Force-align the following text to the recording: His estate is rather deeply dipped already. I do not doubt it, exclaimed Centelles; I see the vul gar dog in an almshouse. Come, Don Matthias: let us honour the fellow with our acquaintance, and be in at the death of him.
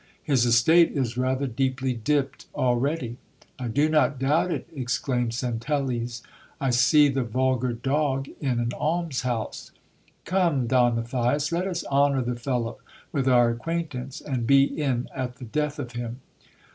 His 0.23 0.47
estate 0.47 0.93
is 0.97 1.15
rather 1.15 1.45
deeply 1.45 1.93
dipped 1.93 2.47
already. 2.55 3.17
I 3.59 3.67
do 3.67 3.87
not 3.87 4.17
doubt 4.17 4.49
it, 4.51 4.67
exclaimed 4.75 5.33
Centelles; 5.35 6.23
I 6.59 6.71
see 6.71 7.07
the 7.07 7.21
vul 7.21 7.57
gar 7.57 7.73
dog 7.73 8.27
in 8.39 8.59
an 8.59 8.73
almshouse. 8.73 9.69
Come, 10.25 10.65
Don 10.65 10.95
Matthias: 10.95 11.51
let 11.51 11.67
us 11.67 11.85
honour 11.85 12.23
the 12.23 12.33
fellow 12.35 12.79
with 13.11 13.27
our 13.27 13.51
acquaintance, 13.51 14.21
and 14.21 14.47
be 14.47 14.63
in 14.63 15.07
at 15.15 15.35
the 15.35 15.45
death 15.45 15.77
of 15.77 15.91
him. 15.91 16.19